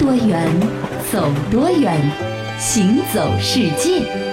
[0.00, 0.48] 多远，
[1.12, 1.94] 走多远，
[2.58, 4.29] 行走世界。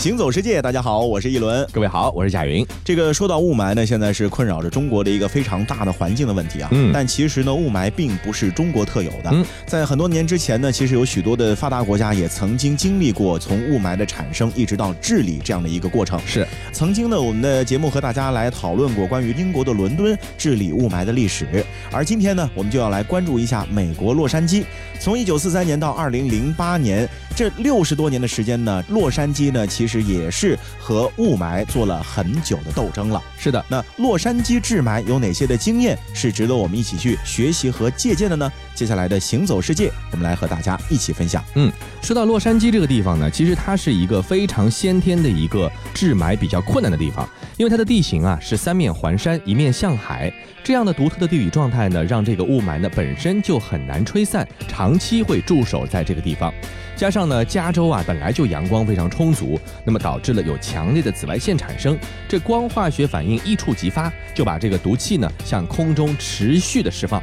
[0.00, 1.66] 行走世界，大家好，我是一轮。
[1.70, 2.66] 各位好，我是贾云。
[2.82, 6.70] 这个说到雾霾呢，现在是困扰着中国的一个非常大的环境的问题啊。
[6.72, 6.90] 嗯。
[6.90, 9.28] 但其实呢，雾霾并不是中国特有的。
[9.30, 9.44] 嗯。
[9.66, 16.18] 在很多年之前呢，其实有许多的发达国家也曾经经历过从雾霾的产生一直到治理这样的一个过程。
[16.24, 16.48] 是。
[16.72, 21.62] 曾经呢，我们的节目和大家来讨论过关于英国的伦敦治理雾霾的历史。
[21.92, 24.64] 而今天呢，我们就要来关注一下美国洛杉矶。
[24.98, 27.06] 从一九四三年到二零零八年。
[27.34, 33.22] 这六十多年的时间呢，洛杉矶呢其实也是和雾霾做了很久的斗争了。
[33.38, 38.52] 是的，那洛杉矶治霾有哪些的经验是值得我们一起去学习和借鉴的呢？
[38.80, 41.44] 接下来的行走世界，我们来和大家一起分享。
[41.54, 41.70] 嗯，
[42.00, 50.32] 说到洛杉矶这个地方呢，其实它是一个非常先天的一个治霾比较困难的地方，因为它的地形啊是三面环山，一面向海，
[50.64, 56.50] 这样的独特的地理状态呢，让这个雾霾呢本身就很难吹散，长期会驻守在这个地方。
[56.96, 67.22] 加上呢，加州啊本来就阳光非常充足，那么导致了有强烈的紫外线产生，这光化学反应一触即发，就把这个毒气呢向空中持续的释放。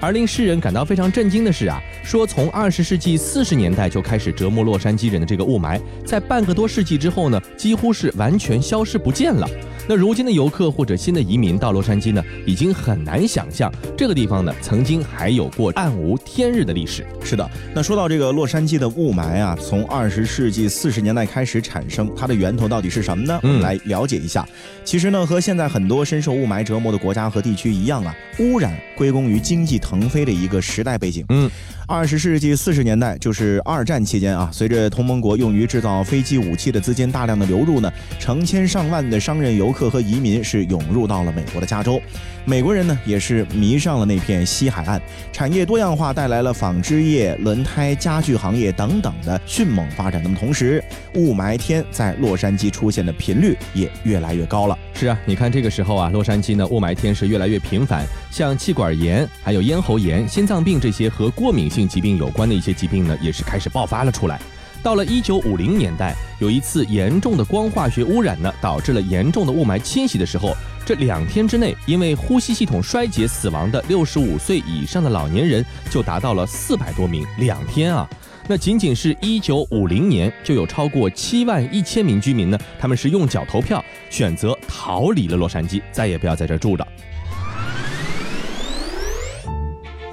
[0.00, 9.48] 而令世人感到非常震惊的是啊，说从二十世纪四十年代就开始折磨洛杉矶人的这个雾霾，在半个多世纪之后呢，几乎是完全消失不见了。
[9.88, 17.06] 那如今的游客或者新的移民到洛杉矶呢，已经很难想象这个地方呢曾经还有过暗无天日的历史。
[17.22, 23.38] 是的，那说到这个洛杉矶的雾霾啊，从二十世纪四十年代开始产生，它的源头到底是什么呢？
[23.42, 24.46] 我们来了解一下。
[24.84, 31.24] 其实呢，和现在很多深受雾霾折磨的国家和地区一样啊，污染归功于经济腾飞的一个时代背景。
[31.28, 31.50] 嗯。
[31.88, 42.00] 二十世纪四十年代，就是二战期间啊，随着同盟国用于制造飞机武器的资金大量的流入呢，成千上万的商人、游客和移民是涌入到了美国的加州。
[42.46, 45.02] 美国人呢，也是迷上了那片西海岸，
[45.32, 50.22] 产业多样化带来了纺织业、轮胎、家具行业等等的迅猛发展。
[50.22, 50.82] 那么同时，
[51.14, 54.78] 雾霾天在洛杉矶出现的频率也越来越高了。
[54.94, 64.40] 是啊，你看这个时候啊，洛杉矶呢雾霾天是越来越频繁，像气管炎、还有咽喉炎、心脏病这些和过敏性疾病有关的一些疾病呢，也是开始爆发了出来。
[64.86, 77.26] 到了一九五零年代，有一次严重的光化学污染呢，导致了严重的雾霾侵袭的时候，这两天之内，因为呼吸系统衰竭死亡的六十五岁以上的老年人就达到了四百多名。
[77.38, 78.08] 两天啊！
[78.46, 86.86] 那仅仅是一九五零年，就有超过七万一千名居民呢，他们是用脚投票，选择逃离了洛杉矶，再也不要在这住了。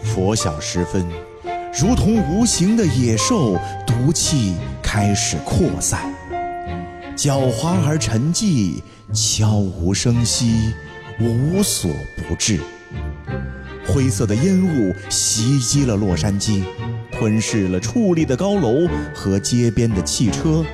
[0.02, 1.08] 拂晓时分，
[1.76, 6.14] 如同无形的野兽，毒气开始扩散，
[7.16, 10.72] 狡猾而沉寂，悄无声息，
[11.20, 11.90] 无所
[12.28, 12.60] 不至。
[13.88, 16.64] 灰色的烟雾袭击了洛杉矶。
[17.12, 20.66] 吞噬了矗立的高楼和街边的汽车，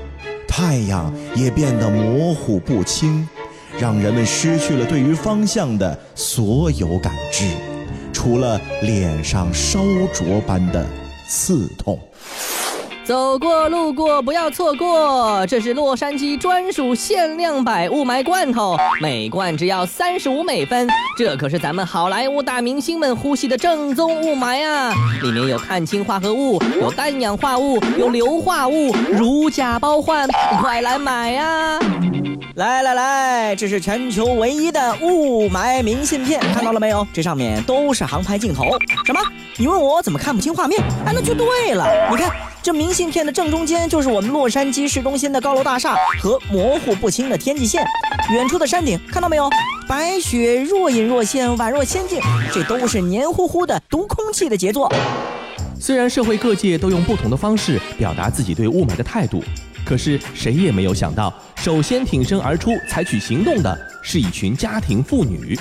[0.47, 3.27] 太阳也变得模糊不清，
[3.77, 7.45] 让人们失去了对于方向的所有感知，
[8.13, 9.79] 除了脸上烧
[10.13, 10.85] 灼般的
[11.27, 11.99] 刺痛。
[13.09, 20.87] 走过路过不要错过，这是洛杉矶专属限量版雾霾罐头，每罐只要三十五美分。
[21.17, 24.93] 这可是咱们好莱坞大明星们呼吸的正宗雾霾啊！
[25.23, 30.29] 里面有碳氢化合物，有氮氧化物，有硫化物，如假包换，
[30.61, 31.79] 快来买呀！
[32.57, 37.07] 来来来，这是全球唯一的雾霾明信片，看到了没有？
[37.11, 38.65] 这上面都是航拍镜头。
[39.03, 39.19] 什么？
[39.57, 40.79] 你问我怎么看不清画面？
[41.07, 42.31] 哎，那就对了，你看。
[42.61, 47.81] 这明信片的正中间就是我们洛杉矶市中心的高楼大厦和模糊不清的天际线，
[48.33, 49.49] 远处的山顶看到没有？
[49.87, 52.19] 白雪若隐若现，宛若仙境，
[52.53, 54.91] 这都是黏糊糊的毒空气的杰作。
[55.79, 59.41] 虽然社会各界都用不同的方式表达自己对雾霾的态度，
[59.85, 65.57] 可是谁也没有想到，首先挺身而出采取行动的是一群家庭妇女。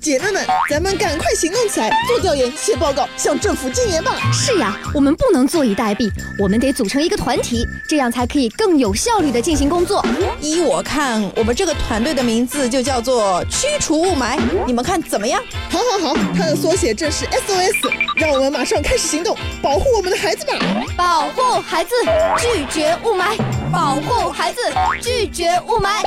[0.00, 4.14] 姐妹们，咱们赶快行动起来，做调研、写报告，向政府进言吧！
[4.32, 6.08] 是呀，我们不能坐以待毙，
[6.38, 10.04] 我们得组成一个团体，这样才可以更有效率的进行工作。
[10.40, 15.42] 依我看，我们这个团队的名字就叫做“驱除雾霾”，你们看怎么样？
[15.68, 20.54] 好，好，好，它的缩写正是 SOS，让我们马上开始行动，保护我们的孩子吧！
[20.96, 21.90] 保护孩子，
[22.38, 23.36] 拒绝雾霾；
[23.72, 24.60] 保护孩子，
[25.02, 26.04] 拒绝雾霾。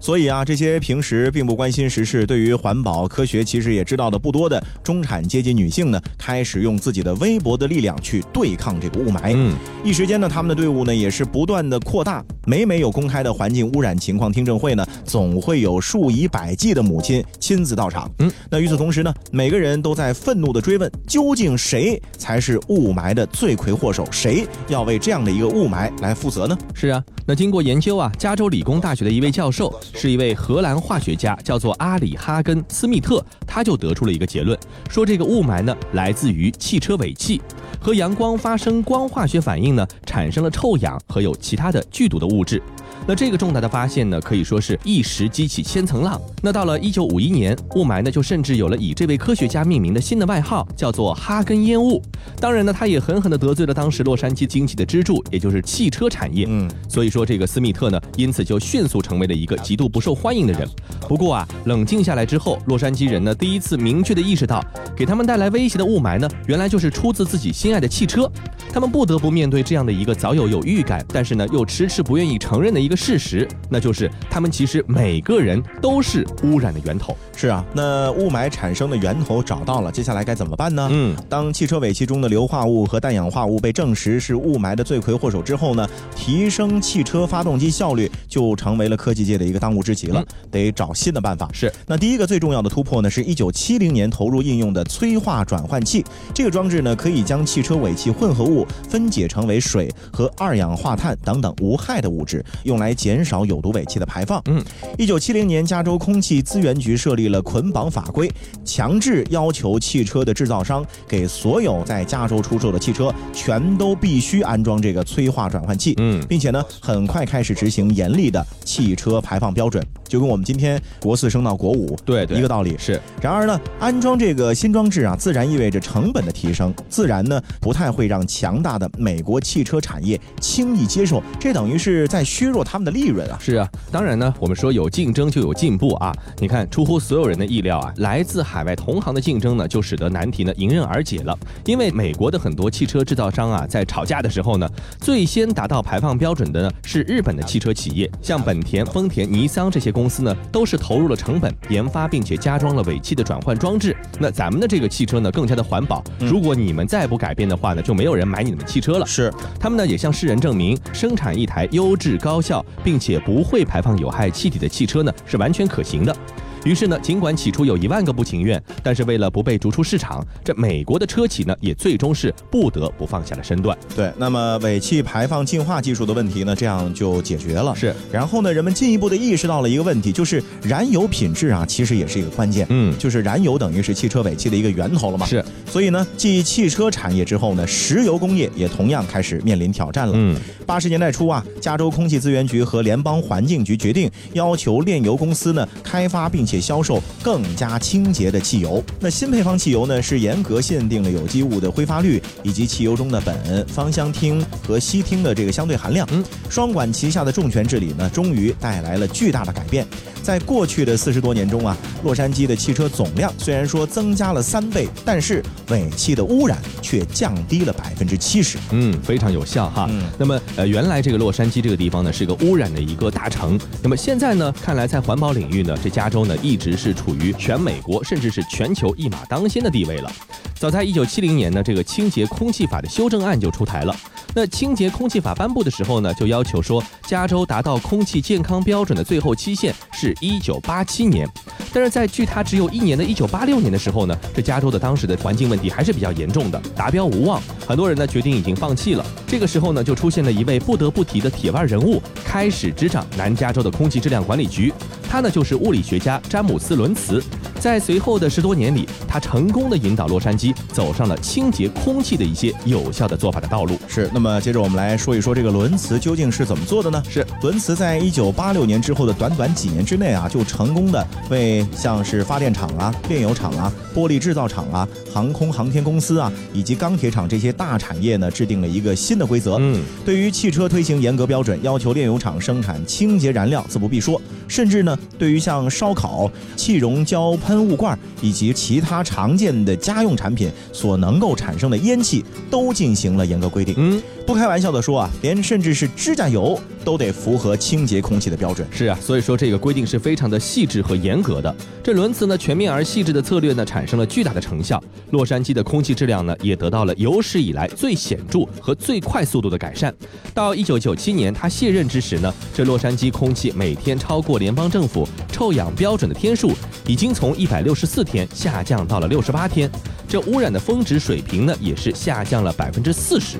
[0.00, 9.34] 所以啊，这些平时并不关心时事、对于环保科学其实也知道的不多的中产阶级女性呢，开始用自己的微薄的力量去对抗这个雾霾。
[9.36, 9.54] 嗯，
[9.84, 12.24] 一时间呢，他们的队伍呢也是不断的扩大。
[12.46, 18.10] 每每有公开的环境污染情况听证会呢，总会有数以百计的母亲亲自到场。
[18.20, 24.04] 嗯，那与此同时呢，每个人都在愤怒的追问，究竟谁才是雾霾的罪魁祸首？
[24.10, 26.56] 谁要为这样的一个雾霾来负责呢？
[26.74, 29.70] 是啊，那经过研究啊，加州理工大学的一位教授。
[29.94, 34.58] 是一位荷兰化学家，叫做阿里哈根斯密特，他就得出了一个结论，
[34.88, 37.40] 说这个雾霾呢来自于汽车尾气，
[37.80, 42.62] 和阳光发生光化学反应呢，产生了臭氧和有其他的剧毒的物质。
[43.10, 46.20] 那这个重大的发现呢，可以说是一石激起千层浪。
[46.40, 52.00] 那到了一九五一年，雾霾呢就甚至有了以这位科学家命名的新的外号，叫做哈根烟雾。
[52.38, 56.46] 当然呢，他也狠狠地得罪了当时洛杉矶经济的支柱，也就是汽车产业。
[56.48, 60.68] 嗯，所以说这个斯密特呢，因此就迅速成为了一个极度不受欢迎的人。
[61.08, 64.64] 不过啊，冷静下来之后，洛杉矶人呢第一次明确地意识到，
[64.96, 68.30] 给他们带来威胁的雾霾呢，原来就是出自自己心爱的汽车。
[68.72, 77.16] 他们不得不面对这样的一个早有有预感，但是呢又迟迟不愿意承认的一个事实，那就是他们其实每个人都是污染的源头。
[77.34, 80.86] 是啊，那雾霾产生的源头找到了，接下来该怎么办呢？
[80.92, 91.48] 嗯，当汽车尾气中的硫化物和氮氧化物被证实是雾霾的罪魁祸首之后呢，提升汽车发动机效率就成为了科技界的一个当务之急了，得找新的办法。
[91.54, 96.04] 是，那第一个最重要的突破呢，是一九七零年投入应用的催化转换器。
[96.34, 104.42] 这个装置呢，可以将汽车尾气混合物分解成为水和二氧化碳等等无害的物质，用来减少有毒尾气的排放。
[104.46, 104.60] 嗯，
[104.98, 108.28] 一九七零年，加州空气资源局设立了捆绑法规，
[108.64, 115.94] 强制要求汽车的制造商给所有在加州出售的汽车全都必须安装这个催化转换器。
[115.98, 122.74] 嗯，并且呢，很快开始执行严厉的汽车排放标准，就跟我们今天国四升到国五对对一个道理。
[122.78, 123.00] 是。
[123.20, 133.36] 然而呢，安装这个新装置啊，自然意味着成本的提升，自然呢不太会让强大的美国汽车产业轻易接受，这等于是在削弱他们的利润啊。
[133.40, 136.14] 是啊，当然呢，我们说有竞争就有进步啊。
[136.38, 141.36] 你看，出乎所有人的意料啊，来自海外同行的竞争呢，就使得难题呢迎刃而解了。
[141.64, 144.68] 因为美国的很多汽车制造商啊，在吵架的时候呢，
[145.00, 153.96] 最先达到排放标准的呢是日本的汽车企业，像本田、丰田、尼桑这些公司呢，都是投入了成本研发并且加装了尾气的转换装置。
[154.20, 156.04] 那咱们的这个汽车呢，更加的环保。
[156.20, 159.06] 如果你们再不改变的话呢，就没有人买你们的汽车了。
[159.06, 166.16] 是，他们呢也向世人证明，生产一台优质、高效并且不会排放有害气体的汽车呢，是完全可行的。
[166.64, 173.76] 于是呢，尽管起初有一万个不情愿，但是为了不被逐出市场，这美国的车企呢，也最终是不得不放下了身段。
[173.96, 177.74] 对，那么尾气排放净化技术的问题呢，这样就解决了。
[177.74, 182.66] 是，然后呢，人们进一步的意识到了一个问题，就是燃油品质啊，其实也是一个关键。
[182.68, 185.26] 嗯，就是燃油等于是汽车尾气的一个源头了嘛。
[185.26, 190.12] 是，所以呢，继汽车产业之后呢，石油工业也同样开始面临挑战了。
[190.16, 198.82] 嗯，八十年代初啊，加州空气资源局和联邦环境局决定要求炼油公司呢开发并且销售更加清洁的汽油。
[198.98, 206.04] 那新配方汽油呢，是严格限定了有机物的挥发率以及汽油中的苯、芳香烃和烯烃的这个相对含量。
[206.10, 209.86] 嗯，双管齐下的重拳治理呢，终于带来了巨大的改变。
[210.22, 218.58] 在过去的四十多年中啊，洛杉矶的汽车总量虽然说增加了三倍，但是尾气的污染却降低了百分之七十。
[218.70, 219.86] 嗯，非常有效哈。
[219.88, 230.10] 嗯那么呃，原来这个洛杉矶这个地方呢是一个污染的一个大城，那么现在呢，看来在环保领域呢，这加州呢一直是处于全美国甚至是全球一马当先的地位了。
[230.54, 233.96] 早在一九七零年呢，这个清洁空气法的修正案就出台了。
[234.34, 241.28] 那清洁空气法颁布的时候呢，就要求说，加州达到空气健康标准的最后期限是一九八七年。
[241.72, 247.40] 但是在距它只有一年的一九八六年的时候呢，这加州的当时的环境问题还是比较严重的，达标无望。
[247.66, 249.04] 很多人呢决定已经放弃了。
[249.26, 254.72] 这个时候呢，就出现了一位不得不提的铁腕人物，开始执掌南加州的空气质量管理局。
[255.08, 257.22] 他呢就是物理学家詹姆斯·伦茨。
[257.58, 263.78] 在随后的十多年里，他成功的引导洛杉矶走上了清洁空气的一些有效的做法的道路。
[263.86, 267.02] 是，那么接着我们来说一说这个伦茨究竟是怎么做的呢？
[267.08, 279.56] 是伦茨在一九八六年之后的短短几年之内啊，就成功的为像是发电厂啊、炼油厂啊、玻璃制造厂啊、航空航天公司啊以及钢铁厂这些大产业呢制定了一个新的规则。
[279.58, 284.20] 嗯，对于汽车推行严格标准，要求炼油厂生产清洁燃料，自不必说。
[284.46, 293.74] 甚至呢，对于像烧烤、气溶胶喷雾罐以及其他常见的家用产品所能够产生的烟气，都进行了严格规定。
[293.78, 298.66] 嗯，不开玩笑的说啊，连甚至是指甲油都得符合清洁空气的标准。
[298.70, 301.52] 是啊，所以说这个规定是非常的细致和严格的。
[301.82, 309.92] 这轮次呢全面而细致的策略呢产生了巨大的成效，洛杉矶的空气质量呢也得到了有史以来最显著和最快速度的改善。
[310.32, 316.52] 到一九九七年他卸任之时呢，这洛杉矶空气每天超过联邦政府臭氧标准的天数
[316.86, 319.68] 已经从一百六十四天下降到了六十八天，
[320.06, 323.38] 这污染的峰值水平呢也是下降了百分之四十。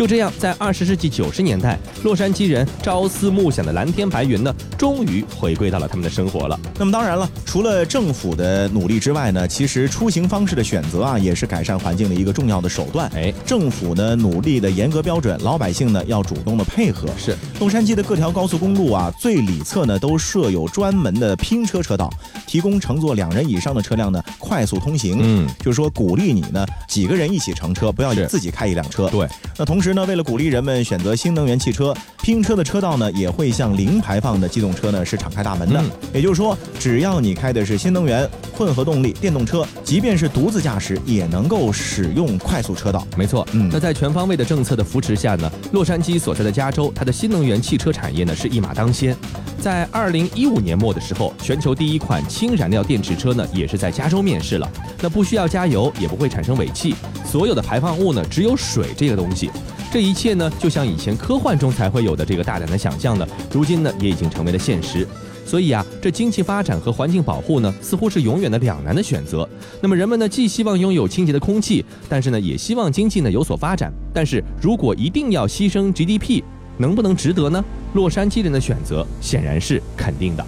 [0.00, 6.58] 就这样，在二十世纪九十年代，洛杉矶人朝思暮想的蓝天白云呢，终于回归到了他们的生活了。
[6.78, 13.10] 那么当然了，除了政府的努力之外呢，其实出行方式的选择啊，也是改善环境的一个重要的手段。
[13.14, 17.06] 哎，政府呢努力的严格标准，老百姓呢要主动的配合。
[17.18, 22.10] 是，洛杉矶的各条高速公路啊，最里侧呢都设有专门的拼车车道，
[22.46, 25.18] 提供乘坐两人以上的车辆呢快速通行。
[25.20, 29.06] 嗯，就是说鼓励你呢几个人一起乘车，不要是自己开一辆车。
[29.10, 29.28] 对，
[29.58, 35.80] 那同时呢，为了鼓励人们选择新能源汽车，拼车的车道呢也会向零排放的机动车呢是敞开大门的。
[35.80, 43.06] 嗯也就是说，只要你开的是新能源、混合动力电动车，即便是独自驾驶，也能够使用快速车道。
[43.16, 49.16] 没错，嗯那在全方位的政策的扶持下呢，洛杉矶所在的加州，它的新能源汽车产业呢是一马当先。
[49.60, 54.68] 在二零一五年末的时候，全球第一款氢燃料电池车呢也是在加州面世了。
[55.00, 56.94] 那不需要加油，也不会产生尾气，
[57.24, 59.50] 所有的排放物呢只有水这个东西。
[59.92, 65.04] 这一切呢，就像以前科幻中才会有的这个大胆的想象呢，如今呢也已经成为了现实。
[65.44, 69.48] 所以啊，这经济发展和环境保护呢，似乎是永远的两难的选择。
[69.80, 73.92] 那么人们呢，既希望拥有清洁的空气，但是呢，也希望经济呢有所发展。
[74.14, 76.44] 但是如果一定要牺牲 GDP，
[76.78, 77.64] 能不能值得呢？
[77.94, 80.46] 洛杉矶人的选择显然是肯定的。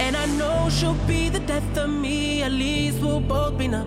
[0.00, 3.86] And I know she'll be the death of me, at least we'll both be numb.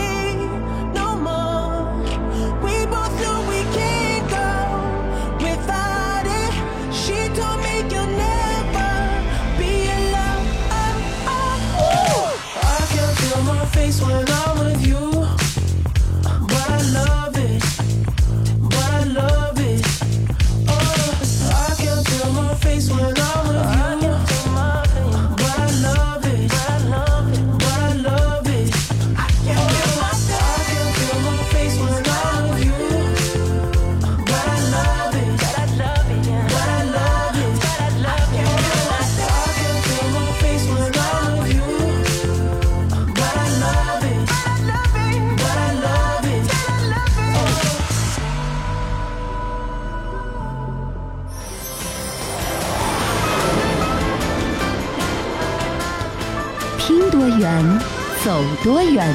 [57.41, 57.79] 远，
[58.23, 59.11] 走多远，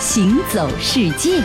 [0.00, 1.40] 行走世界。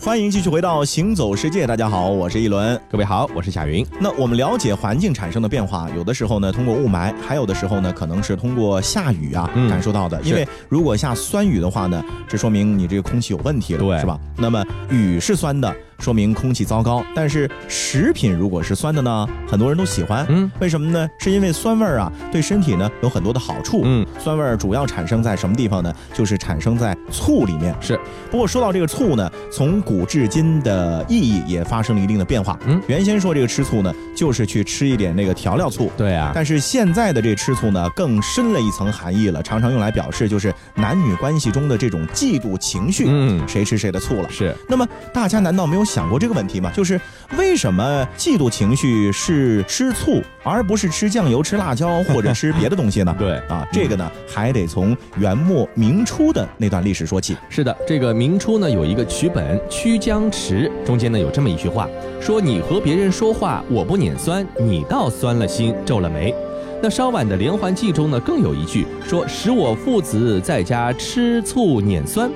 [0.00, 2.80] 欢迎继续回到《行走世界》，大家好，我是一轮。
[2.90, 3.86] 各位好，我是夏云。
[4.00, 10.20] 那我们了解环境产生的变化，有的时候呢通过雾霾，还有的时候呢可能是通过下雨啊、嗯感受到的。
[10.22, 14.18] 因为如果下酸雨的话呢，这说明你这个空气有问题了，对是吧？
[14.36, 17.04] 那么雨是酸的，说明空气糟糕。
[17.14, 20.26] 但是食品如果是酸的呢，很多人都喜欢。
[20.28, 21.08] 嗯，为什么呢？
[21.18, 23.82] 是因为酸味儿啊对身体呢有很多的好处。
[23.84, 25.94] 嗯，酸味儿主要产生在什么地方呢？
[26.14, 27.74] 就是产生在醋里面。
[27.80, 27.98] 是，
[28.30, 32.58] 不过说到这个醋呢，从古至今的意义也发生了一定的变化。
[32.66, 35.90] 嗯原先说这个吃醋呢，就是去吃一点那个调料醋。
[35.96, 44.30] 对啊，但是现在的这吃醋呢，更深了一层含义了，常常用来表示就是男女关系中的这种嫉妒情绪，嗯谁吃谁的醋了。
[44.30, 46.70] 是那么大家难道没有想过这个问题吗？
[46.72, 47.00] 就是
[47.36, 53.12] 为什么嫉妒情绪是吃醋，而不是吃酱油、吃辣椒 或者吃别的东西呢？
[53.18, 57.36] 对啊，这个呢还得从元末明初的那段历史说起。
[57.48, 61.88] 是的，这个明初呢有一个曲本《曲江池》，中间呢有这么一句话，
[62.20, 66.32] 说你和别人说话，我不撵酸，你倒酸了心，皱了眉。
[66.80, 72.30] 那稍晚的《连环计》中呢更有一句说，使我父子在家吃醋撵酸。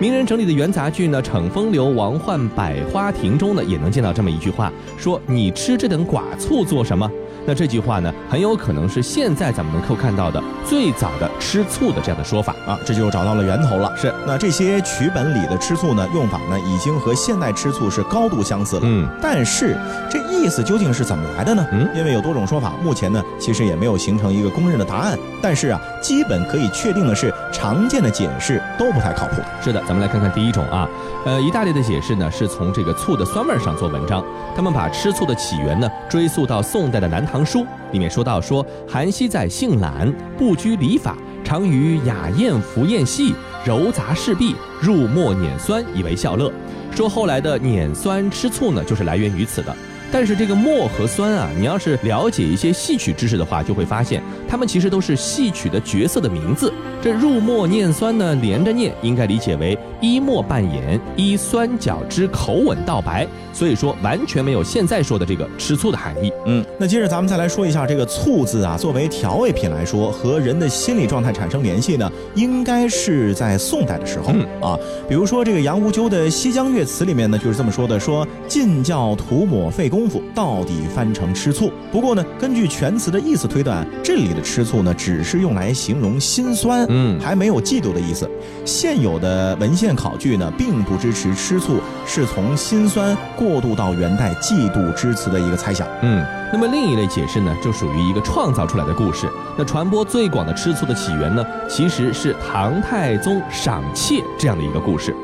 [0.00, 7.06] 名人整理的元杂剧呢，《逞风流王焕百花亭》中呢也能见到这么一句话，说你吃这等寡醋做什么？
[7.46, 12.54] 那这句话呢，很有可能是现在咱们能够看到的最早的吃醋的这样的说法。
[12.66, 13.92] 啊，这就找到了源头了。
[13.96, 18.82] 是，那这些曲本里的吃醋呢，用法呢，已经和现代吃醋是高度相似了。
[18.84, 19.76] 嗯，但是
[20.10, 21.66] 这意思究竟是怎么来的呢？
[21.72, 25.18] 嗯因为有多种说法，目前呢其实也没有形成一个公认的答案。
[25.42, 29.42] 但是啊，基本可以确定的是，常见的解释都不太靠谱。
[29.62, 30.86] 是的，咱们来看看第一种啊，
[31.24, 34.22] 呃，一大类的解释呢是从这个醋的酸味上做文章，
[34.54, 37.60] 他们把吃醋的起源呢追溯到宋代的《南唐书》，
[37.92, 43.32] 里面说到说韩熙载性懒，不拘礼法，常于雅宴服宴戏，
[43.64, 46.52] 揉杂事毕，入墨碾酸以为笑乐。
[46.92, 49.74] 说后来的碾酸吃醋呢，就是来源于此的。
[50.12, 56.72] 但是这个墨和酸啊，你要是了解一些戏曲知识的话，就会发现他们其实都是戏曲的角色的名字。
[57.02, 66.30] 这入墨念酸呢，连着念，应该理解为一墨扮演，依酸角之口吻道白，所以说完全没有现在说的这个吃醋的含义。
[66.44, 74.78] 嗯，那接着咱们再来说一下这个醋字啊，作为调味品来说，和人的心理状态产生联系呢，应该是在宋代的时候、嗯啊。
[75.08, 81.72] 比如说这个杨无咎的《西江月》词里面呢，就是这么说的：说尽教涂抹费功夫，到底翻成吃醋。
[81.90, 88.28] 不过呢，根据全词的意思推断，这里的吃醋呢，只是用来形容心酸，嗯还没有嫉妒的意思。
[88.64, 95.86] 现有的文献考据呢，并不支持吃醋是从心酸过渡到元代嫉妒之词的一个猜想。
[96.02, 99.28] 嗯，那么另一类解释呢，就属于一个创造出来的故事。
[99.56, 105.14] 那传播最广的吃醋的起源呢，其实是唐太宗赏妾这样的一个故事。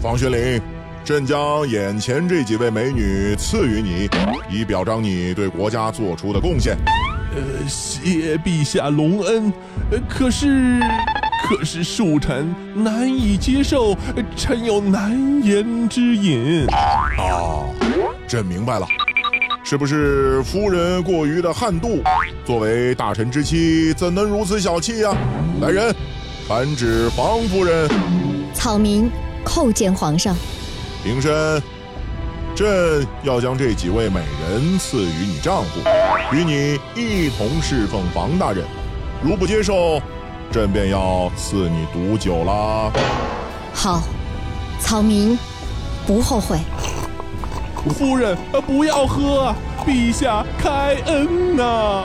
[0.00, 0.60] 方学龄，
[1.04, 4.08] 朕将眼前这几位美女赐予你，
[4.50, 6.76] 以表彰你对国家做出的贡献。
[7.36, 9.52] 呃，谢陛下隆恩，
[9.90, 10.80] 呃可是，
[11.46, 15.12] 可是恕臣难以接受，呃臣有难
[15.44, 16.64] 言之隐。
[16.68, 17.68] 啊，
[18.26, 18.86] 朕明白了，
[19.62, 22.00] 是不是夫人过于的悍妒？
[22.46, 25.14] 作为大臣之妻，怎能如此小气呀、
[25.60, 25.94] 来人，
[26.46, 27.86] 传旨房夫人。
[28.54, 29.10] 草民
[29.44, 30.34] 叩见皇上。
[31.04, 31.62] 平身。
[32.56, 35.80] 朕要将这几位美人赐予你丈夫，
[36.32, 38.64] 与你一同侍奉房大人。
[39.22, 40.00] 如不接受，
[40.50, 42.90] 朕便要赐你毒酒啦。
[43.74, 44.00] 好，
[44.80, 45.38] 草民
[46.06, 46.58] 不后悔。
[47.90, 49.56] 夫人，呃不要喝啊！
[49.86, 52.04] 陛下开恩呐、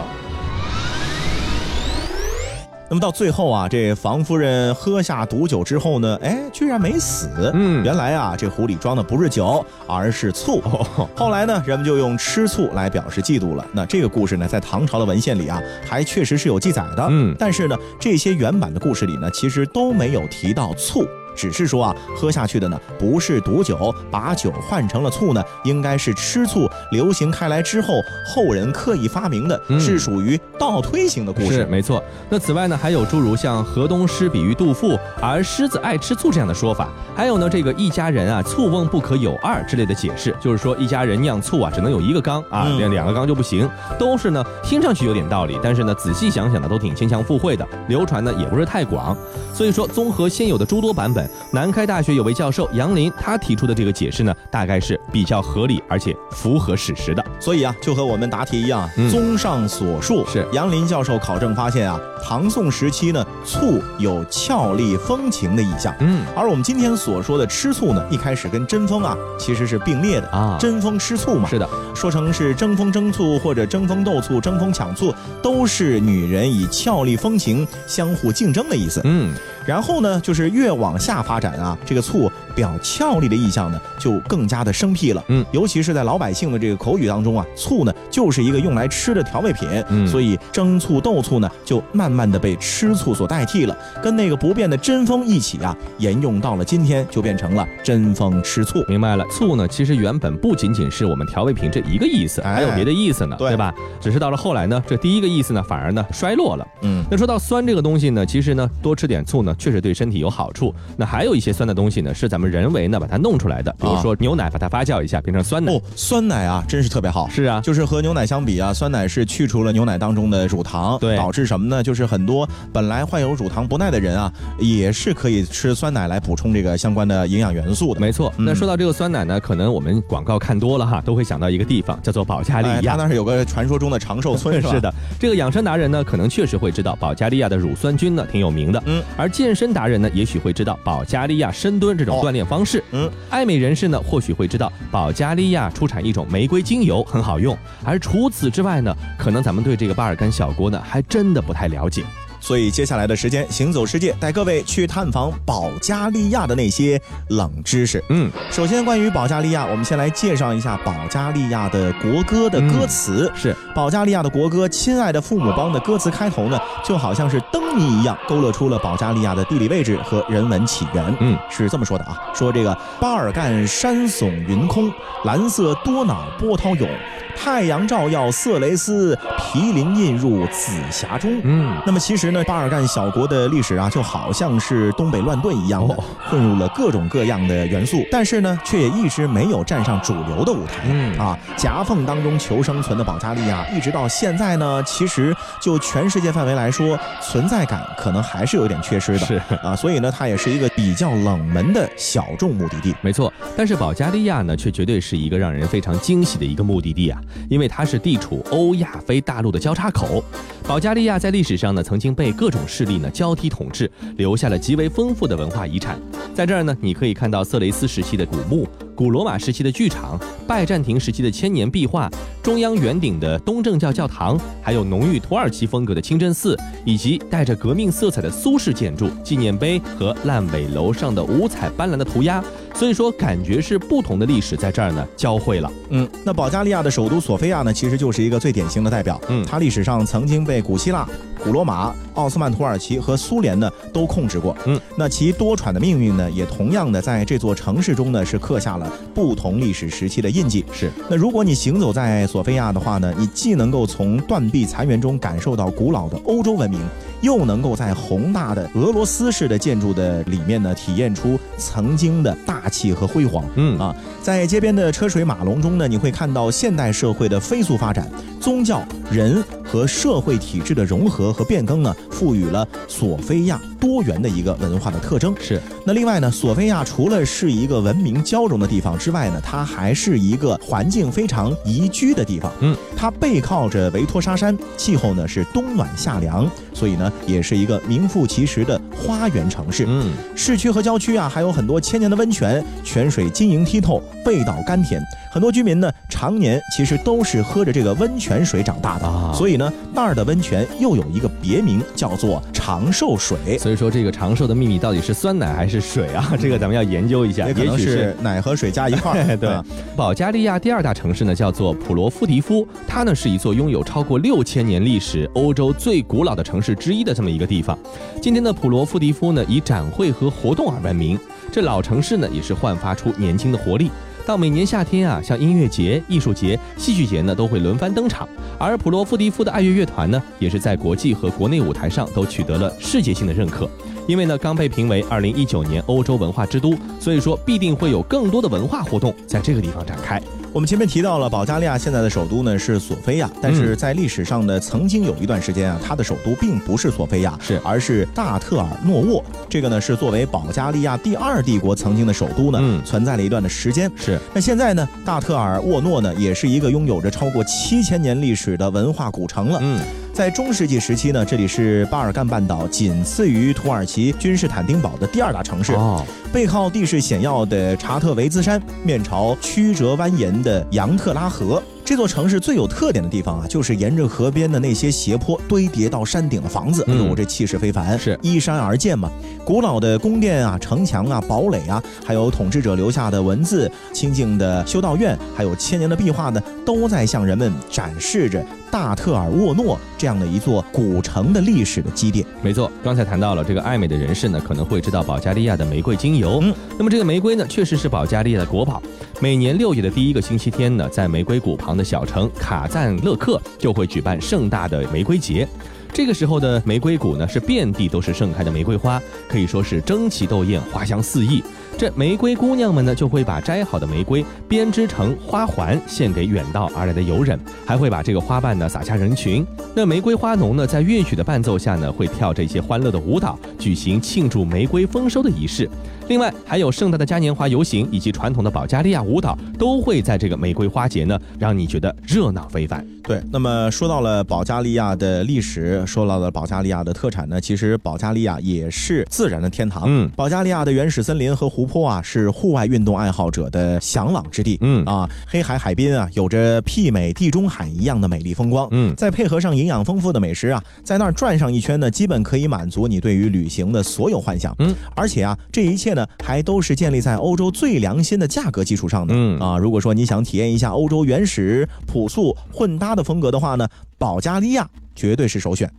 [2.91, 7.49] 那么到最后啊，这房夫人喝下毒酒之后呢，哎，居然没死。
[7.53, 10.61] 嗯原来啊，这壶里装的不是酒，而是醋。
[11.15, 13.65] 后来呢，人们就用吃醋来表示嫉妒了。
[13.71, 15.57] 那这个故事呢，在唐朝的文献里啊，
[15.87, 17.07] 还确实是有记载的。
[17.09, 21.07] 嗯但是呢，这些原版的故事里呢，其实都没有提到醋。
[21.35, 31.53] 只是说啊，喝下去的呢不是毒酒，把酒换成了醋呢，应该是吃醋流行开来之后，后人刻意发明的，嗯是属于倒推型的故事。
[31.53, 32.03] 是没错。
[32.29, 43.69] 那此外呢，还有诸如像河东狮比喻杜甫，而狮子爱吃醋这样的说法，还有呢这个一家人啊，醋瓮不可有二之类的解释，就是说一家人酿醋啊，只能有一个缸啊，嗯两两个缸就不行。
[43.99, 49.15] 都是呢，听上去有点道理，但是呢，仔细想想呢，都挺牵强附会的，流传呢也不是太广。
[49.53, 51.20] 所以说，综合现有的诸多版本，
[51.51, 57.23] 南开大学有位教授杨林他提出的这个解释呢，大概是比较合理而且符合史实的。
[57.39, 65.93] 所以啊，就和我们答题一样，嗯综上所述，是杨林教授考证发现啊，唐宋时期呢，醋有俏丽风情的意象。
[65.99, 79.01] 嗯而我们今天所说的吃醋呢，一开始跟争风啊其实是并列的啊争风吃醋嘛，是的，说成是争风争醋或者争风斗醋、争风抢醋，都是女人以俏丽风情相互竞争的意思。
[79.03, 79.33] 嗯
[79.65, 85.23] 然后呢，就是越往下发展啊，这个醋表俏丽的意象呢，就更加的生僻了。
[85.27, 89.69] 嗯尤其是在老百姓的这个口语当中啊，醋呢就是一个用来吃的调味品。
[89.89, 98.83] 嗯所以蒸醋豆醋呢，就慢慢的被吃醋所代替了，跟那个不变的针锋一起啊，沿用到了今天，就变成了针锋吃醋。
[98.87, 103.73] 明白了，醋呢，其实原本不仅仅是我们调味品这一个意思，哎还有别的意思呢，对吧？
[103.99, 106.67] 只是到了后来呢，这第一个意思呢，反而呢衰落了。
[106.81, 110.73] 嗯，那说到酸这个东西呢，其实呢，多吃点醋呢，确实对身体有好处。
[110.97, 115.71] 那还有一些酸的东西呢，是咱们人为呢把它弄出来的，比如说牛奶，把它发酵一下变成酸奶。
[115.71, 117.27] 哦，酸奶啊，真是特别好。
[117.29, 121.81] 是啊，就是和牛奶相比啊，酸奶是去除了牛奶当中的乳糖，对导致什么呢？
[121.83, 127.99] 就是很多本来患有乳糖不耐的人啊，也是可以吃酸奶来补充这个相关的营养元素的。
[127.99, 128.31] 没错。
[128.37, 132.95] 嗯那说到这个酸奶呢，可能我们广告看多了哈，都会想到一个地方，叫做保加利亚。
[132.95, 134.73] 那儿有个传说中的长寿村， 是吧？
[134.73, 142.81] 是的，这个养生达人呢，可能确实会知道保加利亚的乳酸菌呢挺有名的，嗯，而健身达人呢，也许会知道保加利亚深蹲这种哦锻锻炼方式。
[142.91, 152.03] 嗯，爱美人士呢或许会知道保加利亚出产一种玫瑰精油很好用，而除此之外呢，可能咱们对这个巴尔干小国呢还真的不太了解。
[152.41, 156.99] 所以接下来的时间，行走世界带各位去探访保加利亚的那些
[157.29, 158.03] 冷知识。
[158.09, 163.31] 嗯，首先关于保加利亚，我们先来介绍一下保加利亚的国歌的歌词。
[163.35, 171.15] 是保加利亚的国歌《亲爱的父母帮》的歌词开头呢，就好像是灯谜一样，勾勒出了保加利亚的地理位置和人文起源。
[171.19, 174.91] 嗯，是这么说的啊，说这个巴尔干山耸云空，
[175.25, 176.89] 蓝色多瑙波涛涌，
[177.35, 181.39] 太阳照耀色雷斯，毗邻印入紫霞中。
[181.43, 190.83] 嗯，那么其实呢，巴尔干小国的历史啊，就好像是东北乱炖一样的，哦混入了各种各样的元素，但是呢，却也一直没有站上主流的舞台。
[190.85, 199.19] 嗯啊，夹缝当中求生存的保加利亚，一直到现在呢，其实就全世界范围来说，存在感可能还是有点缺失的。
[199.19, 202.95] 是啊，所以呢，它也是一个比较冷门的小众目的地。
[203.01, 210.23] 没错，但是保加利亚呢，却绝对是一个让人非常惊喜的一个目的地啊，因为它是地处欧亚非大陆的交叉口。
[210.67, 215.99] 保加利亚在历史上呢，曾经被各种势力呢交替统治，留下了极为丰富的文化遗产。
[216.33, 222.09] 在这儿呢，你可以看到色雷斯时期的古墓、古罗马时期的剧场、拜占庭时期的千年壁画、
[222.41, 232.41] 中央圆顶的东正教教堂，还有浓郁土耳其风格的清真寺，以及带着革命色彩的苏式建筑、纪念碑和烂尾楼上的五彩斑斓的涂鸦。
[232.81, 235.71] 所以说，感觉是不同的历史在这儿呢交汇了。
[235.89, 239.21] 嗯，那保加利亚的首都索菲亚呢，其实就是一个最典型的代表。
[239.29, 241.07] 嗯它历史上曾经被古希腊、
[241.43, 244.57] 古罗马、奥斯曼土耳其和苏联呢都控制过。
[244.65, 250.65] 嗯，那其多舛的命运呢，也同样的在这座城市中呢是刻下了不同历史时期的印记。
[250.73, 256.79] 是，那如果你行走在索菲亚的话呢，你既能够从断壁残垣中感受到古老的欧洲文明，
[257.21, 263.45] 又能够在宏大的俄罗斯式的建筑的里面呢，体验出曾经的大气和辉煌。
[263.55, 268.07] 嗯啊，在街边的车水马龙中呢，你会看到现代社会的飞速发展，
[268.39, 275.33] 宗教、人和社会体制的融合和变更呢，赋予了索菲亚多元的一个文化的特征。
[275.41, 282.51] 是，那另外呢，索菲亚除了是一个文明交融的地方之外呢，它还是一个环境非常宜居的地方。
[282.59, 289.85] 嗯，它背靠着维托沙山，气候呢是冬暖夏凉，所以呢也是一个名副其实的花园城市。
[289.87, 295.01] 嗯，市区和郊区啊，还有很多千年的温泉，泉水晶莹剔透，味道甘甜。
[295.31, 303.57] 很多居民呢，常年其实都是喝着这个温泉水长大的，啊所以呢，那儿的温泉又有一个别名，叫做长寿水。
[303.57, 306.33] 所以说这个长寿的秘密到底是酸奶还是水啊？
[306.39, 309.37] 这个咱们要研究一下，也可能许是奶和水加一块儿。
[309.37, 309.63] 对啊，
[309.95, 317.77] 保加利亚第二大城市呢叫做普罗夫迪夫，它呢是一座拥有超过六千年历史、欧洲最古老的城市之一的这么一个地方。
[318.21, 321.17] 今天的普罗夫迪夫呢以展会和活动而闻名，
[321.51, 323.91] 这老城市呢也是焕发出年轻的活力。
[324.25, 333.69] 到每年夏天啊，像音乐节、艺术节、戏剧节呢都会轮番登场，而普罗夫迪夫的爱乐乐团呢，也是在国际和国内舞台上都取得了世界性的认可。
[334.07, 340.21] 因为呢，刚被评为二零一九年欧洲文化之都，所以说必定会有更多的文化活动在这个地方展开。
[340.53, 349.23] 我们前面提到了保加利亚现在的首都呢是索菲亚，但是在历史上呢，曾经有一段时间啊，它的首都并不是索菲亚，是而是大特尔诺沃。
[349.47, 353.89] 这个呢是作为保加利亚第二帝国曾经的首都呢，嗯存在了一段的时间。
[353.95, 359.59] 是，那现在呢，大特尔沃诺呢，也是一个拥有着超过七千年历史的文化古城了。
[359.61, 359.79] 嗯，
[360.13, 365.71] 在中世纪时期呢，这里是巴尔干半岛仅次于土耳其君士坦丁堡的第二大城市。
[365.73, 371.63] 哦，背靠地势险要的查特维兹山，面朝曲折蜿蜒的扬特拉河。
[371.91, 379.11] 这座城市最有特点的地方啊，就是沿着河边的那些斜坡堆叠到山顶的房子，哎呦，嗯这气势非凡，是依山而建嘛。
[379.43, 392.25] 古老的宫殿啊、城墙啊、堡垒啊，还有统治者留下的文字、清静的修道院，还有千年的壁画呢，都在向人们展示着大特尔沃诺这样的一座古城的历史的积淀。
[392.41, 396.39] 没错，刚才谈到了这个爱美的人士呢，可能会知道保加利亚的玫瑰精油。
[396.41, 398.81] 嗯，那么这个玫瑰呢，确实是保加利亚的国宝。
[399.21, 405.47] 每年六月的第一个星期天呢，在玫瑰谷旁的小城卡赞勒克就会举办盛大的玫瑰节。
[405.93, 411.43] 这个时候的玫瑰谷呢，是遍地都是盛开的玫瑰花，可以说是争奇斗艳，花香四溢。
[411.77, 419.45] 这玫瑰姑娘们呢，就会把摘好的玫瑰编织成花环，献给远道而来的游人，还会把这个花瓣呢撒下人群。
[419.75, 425.69] 那玫瑰花农呢，在乐曲的伴奏下呢，会跳着一些欢乐的舞蹈，举行庆祝玫瑰丰收的仪式。
[426.11, 432.85] 另外，还有盛大的嘉年华游行以及传统的保加利亚舞蹈，都会在这个玫瑰花节呢，让你觉得热闹非凡。
[433.01, 439.83] 对，那么说到了保加利亚的历史，说到了保加利亚的特产呢，其实保加利亚也是自然的天堂。
[439.87, 444.57] 嗯，保加利亚的原始森林和湖泊啊，是户外运动爱好者的向往之地。
[444.59, 448.67] 嗯啊，黑海海滨啊，有着媲美地中海一样的美丽风光。
[448.71, 454.53] 嗯再配合上营养丰富的美食啊，在那儿转上一圈呢，基本可以满足你对于旅行的所有幻想。
[454.59, 459.13] 嗯，而且啊，这一切呢，还都是建立在欧洲最良心的价格基础上的。
[459.15, 465.71] 嗯啊，如果说你想体验一下欧洲原始、朴素、混搭的风格的话呢，保加利亚绝对是首选。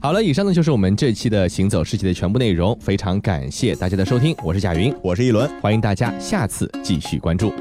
[0.00, 7.52] 好了，以上呢就是我们这期的行走世界的全部内容，非常感谢大家的收听，我是贾云，我是一轮，欢迎大家下次继续关注。